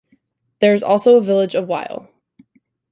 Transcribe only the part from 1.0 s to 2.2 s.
a village of Wylye.